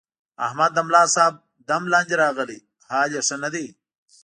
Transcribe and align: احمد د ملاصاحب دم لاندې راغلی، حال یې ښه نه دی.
احمد 0.45 0.71
د 0.75 0.79
ملاصاحب 0.87 1.35
دم 1.69 1.83
لاندې 1.93 2.15
راغلی، 2.23 2.59
حال 2.89 3.09
یې 3.15 3.21
ښه 3.27 3.35
نه 3.43 3.49
دی. 3.53 3.67